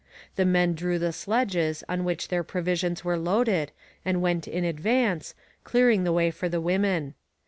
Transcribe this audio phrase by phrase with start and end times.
[0.35, 3.71] The men drew the sledges on which their provisions were loaded
[4.03, 7.13] and went in advance, clearing the way for the women.